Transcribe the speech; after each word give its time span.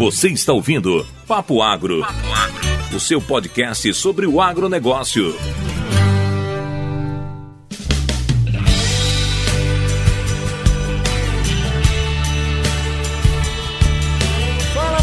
Você 0.00 0.28
está 0.28 0.54
ouvindo 0.54 1.06
Papo 1.28 1.60
Agro, 1.60 2.02
o 2.90 2.98
seu 2.98 3.20
podcast 3.20 3.92
sobre 3.92 4.26
o 4.26 4.40
agronegócio. 4.40 5.36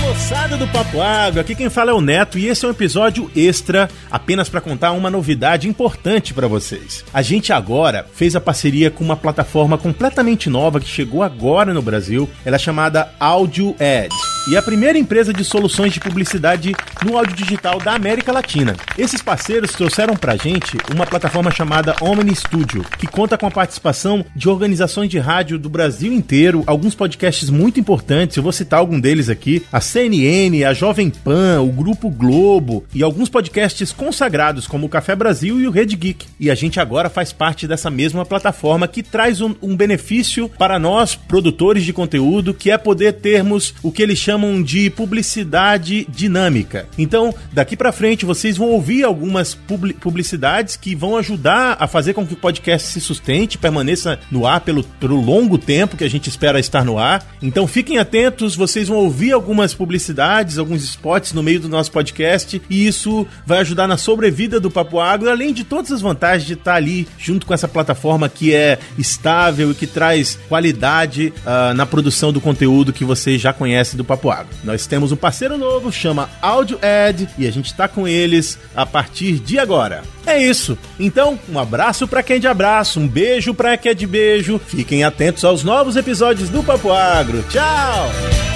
moçada 0.00 0.56
do 0.56 0.66
Papo 0.68 1.02
Água, 1.02 1.42
aqui 1.42 1.54
quem 1.54 1.68
fala 1.68 1.90
é 1.90 1.94
o 1.94 2.00
Neto 2.00 2.38
e 2.38 2.46
esse 2.46 2.64
é 2.64 2.68
um 2.68 2.70
episódio 2.70 3.30
extra 3.36 3.90
apenas 4.10 4.48
para 4.48 4.62
contar 4.62 4.92
uma 4.92 5.10
novidade 5.10 5.68
importante 5.68 6.32
para 6.32 6.48
vocês. 6.48 7.04
A 7.12 7.20
gente 7.20 7.52
agora 7.52 8.06
fez 8.14 8.34
a 8.34 8.40
parceria 8.40 8.90
com 8.90 9.04
uma 9.04 9.16
plataforma 9.16 9.76
completamente 9.76 10.48
nova 10.48 10.80
que 10.80 10.88
chegou 10.88 11.22
agora 11.22 11.74
no 11.74 11.82
Brasil, 11.82 12.26
ela 12.46 12.56
é 12.56 12.58
chamada 12.58 13.12
Audio 13.20 13.76
Ads 13.78 14.35
e 14.48 14.56
a 14.56 14.62
primeira 14.62 14.96
empresa 14.96 15.32
de 15.32 15.44
soluções 15.44 15.92
de 15.92 15.98
publicidade 15.98 16.72
no 17.04 17.18
áudio 17.18 17.34
digital 17.34 17.80
da 17.80 17.94
América 17.94 18.32
Latina. 18.32 18.76
Esses 18.96 19.20
parceiros 19.20 19.72
trouxeram 19.72 20.14
pra 20.14 20.36
gente 20.36 20.76
uma 20.94 21.04
plataforma 21.04 21.50
chamada 21.50 21.96
Omni 22.00 22.34
Studio, 22.34 22.84
que 22.96 23.08
conta 23.08 23.36
com 23.36 23.46
a 23.46 23.50
participação 23.50 24.24
de 24.36 24.48
organizações 24.48 25.10
de 25.10 25.18
rádio 25.18 25.58
do 25.58 25.68
Brasil 25.68 26.12
inteiro, 26.12 26.62
alguns 26.66 26.94
podcasts 26.94 27.50
muito 27.50 27.80
importantes, 27.80 28.36
eu 28.36 28.42
vou 28.42 28.52
citar 28.52 28.78
algum 28.78 29.00
deles 29.00 29.28
aqui, 29.28 29.64
a 29.72 29.80
CNN, 29.80 30.64
a 30.64 30.72
Jovem 30.72 31.10
Pan, 31.10 31.60
o 31.60 31.72
Grupo 31.72 32.08
Globo 32.08 32.84
e 32.94 33.02
alguns 33.02 33.28
podcasts 33.28 33.90
consagrados 33.90 34.66
como 34.68 34.86
o 34.86 34.88
Café 34.88 35.16
Brasil 35.16 35.60
e 35.60 35.66
o 35.66 35.72
Rede 35.72 35.96
Geek. 35.96 36.24
E 36.38 36.50
a 36.50 36.54
gente 36.54 36.78
agora 36.78 37.10
faz 37.10 37.32
parte 37.32 37.66
dessa 37.66 37.90
mesma 37.90 38.24
plataforma 38.24 38.86
que 38.86 39.02
traz 39.02 39.40
um, 39.40 39.54
um 39.60 39.76
benefício 39.76 40.48
para 40.48 40.78
nós, 40.78 41.16
produtores 41.16 41.84
de 41.84 41.92
conteúdo, 41.92 42.54
que 42.54 42.70
é 42.70 42.78
poder 42.78 43.14
termos 43.14 43.74
o 43.82 43.90
que 43.90 44.02
eles 44.02 44.18
chamam 44.18 44.35
chamam 44.36 44.62
de 44.62 44.90
publicidade 44.90 46.06
dinâmica. 46.10 46.86
Então, 46.98 47.34
daqui 47.52 47.74
para 47.74 47.90
frente 47.90 48.26
vocês 48.26 48.58
vão 48.58 48.68
ouvir 48.68 49.02
algumas 49.02 49.54
publicidades 49.54 50.76
que 50.76 50.94
vão 50.94 51.16
ajudar 51.16 51.78
a 51.80 51.86
fazer 51.86 52.12
com 52.12 52.26
que 52.26 52.34
o 52.34 52.36
podcast 52.36 52.88
se 52.88 53.00
sustente, 53.00 53.56
permaneça 53.56 54.18
no 54.30 54.46
ar 54.46 54.60
pelo, 54.60 54.84
pelo 54.84 55.18
longo 55.18 55.56
tempo 55.56 55.96
que 55.96 56.04
a 56.04 56.10
gente 56.10 56.28
espera 56.28 56.60
estar 56.60 56.84
no 56.84 56.98
ar. 56.98 57.24
Então, 57.40 57.66
fiquem 57.66 57.96
atentos, 57.96 58.54
vocês 58.54 58.88
vão 58.88 58.98
ouvir 58.98 59.32
algumas 59.32 59.72
publicidades, 59.72 60.58
alguns 60.58 60.84
spots 60.84 61.32
no 61.32 61.42
meio 61.42 61.60
do 61.60 61.68
nosso 61.68 61.90
podcast 61.90 62.60
e 62.68 62.86
isso 62.86 63.26
vai 63.46 63.60
ajudar 63.60 63.88
na 63.88 63.96
sobrevida 63.96 64.60
do 64.60 64.70
Papo 64.70 65.00
Agro, 65.00 65.30
além 65.30 65.54
de 65.54 65.64
todas 65.64 65.90
as 65.90 66.02
vantagens 66.02 66.46
de 66.46 66.52
estar 66.52 66.74
ali 66.74 67.08
junto 67.18 67.46
com 67.46 67.54
essa 67.54 67.66
plataforma 67.66 68.28
que 68.28 68.54
é 68.54 68.78
estável 68.98 69.70
e 69.70 69.74
que 69.74 69.86
traz 69.86 70.38
qualidade 70.46 71.32
uh, 71.38 71.72
na 71.74 71.86
produção 71.86 72.32
do 72.32 72.40
conteúdo 72.40 72.92
que 72.92 73.04
vocês 73.04 73.40
já 73.40 73.52
conhecem 73.52 73.96
do 73.96 74.04
Papo 74.04 74.25
Nós 74.64 74.86
temos 74.86 75.12
um 75.12 75.16
parceiro 75.16 75.56
novo, 75.56 75.92
chama 75.92 76.28
Audio 76.40 76.78
Ad, 76.82 77.28
e 77.38 77.46
a 77.46 77.50
gente 77.50 77.66
está 77.66 77.86
com 77.86 78.06
eles 78.06 78.58
a 78.74 78.84
partir 78.84 79.38
de 79.38 79.58
agora. 79.58 80.02
É 80.26 80.38
isso. 80.38 80.76
Então, 80.98 81.38
um 81.48 81.58
abraço 81.58 82.08
para 82.08 82.22
quem 82.22 82.36
é 82.36 82.38
de 82.38 82.48
abraço, 82.48 82.98
um 82.98 83.06
beijo 83.06 83.54
para 83.54 83.76
quem 83.76 83.92
é 83.92 83.94
de 83.94 84.06
beijo. 84.06 84.58
Fiquem 84.58 85.04
atentos 85.04 85.44
aos 85.44 85.62
novos 85.62 85.96
episódios 85.96 86.48
do 86.48 86.62
Papo 86.62 86.92
Agro. 86.92 87.44
Tchau! 87.48 88.55